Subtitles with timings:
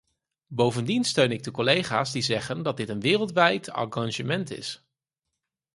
[0.47, 4.85] Bovendien steun ik de collega's die zeggen dat dit een wereldwijd engagement is.